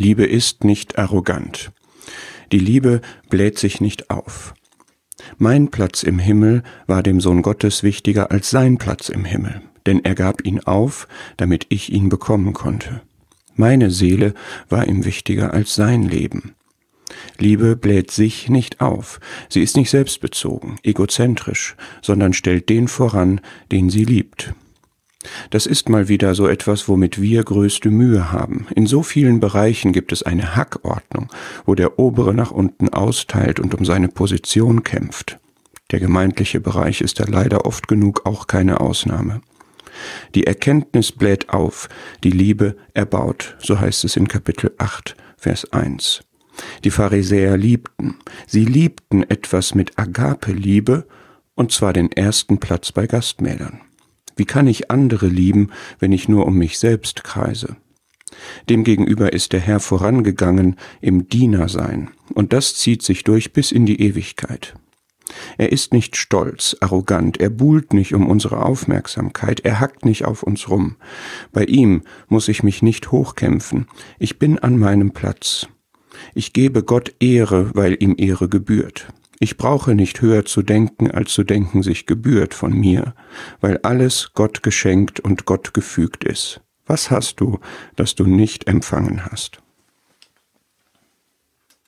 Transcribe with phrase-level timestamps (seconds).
[0.00, 1.72] Liebe ist nicht arrogant.
[2.52, 4.54] Die Liebe bläht sich nicht auf.
[5.36, 10.02] Mein Platz im Himmel war dem Sohn Gottes wichtiger als sein Platz im Himmel, denn
[10.02, 13.02] er gab ihn auf, damit ich ihn bekommen konnte.
[13.56, 14.32] Meine Seele
[14.70, 16.54] war ihm wichtiger als sein Leben.
[17.36, 19.20] Liebe bläht sich nicht auf,
[19.50, 24.54] sie ist nicht selbstbezogen, egozentrisch, sondern stellt den voran, den sie liebt.
[25.50, 28.68] Das ist mal wieder so etwas, womit wir größte Mühe haben.
[28.76, 31.28] In so vielen Bereichen gibt es eine Hackordnung,
[31.66, 35.38] wo der Obere nach unten austeilt und um seine Position kämpft.
[35.90, 39.40] Der gemeindliche Bereich ist da leider oft genug auch keine Ausnahme.
[40.36, 41.88] Die Erkenntnis bläht auf,
[42.22, 46.20] die Liebe erbaut, so heißt es in Kapitel 8, Vers 1.
[46.84, 51.06] Die Pharisäer liebten, sie liebten etwas mit Agape-Liebe,
[51.56, 53.80] und zwar den ersten Platz bei Gastmählern.
[54.40, 55.68] Wie kann ich andere lieben,
[55.98, 57.76] wenn ich nur um mich selbst kreise?
[58.70, 64.00] Demgegenüber ist der Herr vorangegangen im Dienersein, und das zieht sich durch bis in die
[64.00, 64.76] Ewigkeit.
[65.58, 70.42] Er ist nicht stolz, arrogant, er buhlt nicht um unsere Aufmerksamkeit, er hackt nicht auf
[70.42, 70.96] uns rum.
[71.52, 75.68] Bei ihm muss ich mich nicht hochkämpfen, ich bin an meinem Platz.
[76.34, 79.08] Ich gebe Gott Ehre, weil ihm Ehre gebührt.
[79.42, 83.14] Ich brauche nicht höher zu denken, als zu denken sich gebührt von mir,
[83.62, 86.60] weil alles Gott geschenkt und Gott gefügt ist.
[86.84, 87.58] Was hast du,
[87.96, 89.62] das du nicht empfangen hast?